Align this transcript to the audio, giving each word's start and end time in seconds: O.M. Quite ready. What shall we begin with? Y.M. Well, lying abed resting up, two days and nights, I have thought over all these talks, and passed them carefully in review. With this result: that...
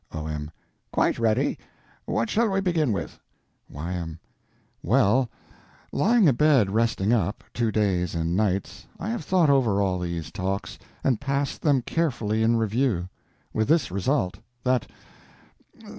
O.M. 0.11 0.49
Quite 0.91 1.19
ready. 1.19 1.59
What 2.05 2.27
shall 2.27 2.49
we 2.49 2.59
begin 2.59 2.91
with? 2.91 3.19
Y.M. 3.69 4.19
Well, 4.81 5.29
lying 5.91 6.27
abed 6.27 6.71
resting 6.71 7.13
up, 7.13 7.43
two 7.53 7.71
days 7.71 8.15
and 8.15 8.35
nights, 8.35 8.87
I 8.99 9.09
have 9.09 9.23
thought 9.23 9.51
over 9.51 9.79
all 9.79 9.99
these 9.99 10.31
talks, 10.31 10.79
and 11.03 11.21
passed 11.21 11.61
them 11.61 11.83
carefully 11.83 12.41
in 12.41 12.55
review. 12.57 13.09
With 13.53 13.67
this 13.67 13.91
result: 13.91 14.39
that... 14.63 14.87